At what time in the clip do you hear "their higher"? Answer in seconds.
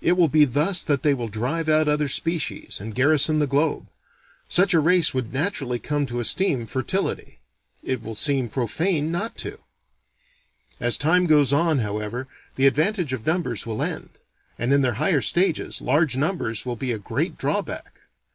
14.80-15.20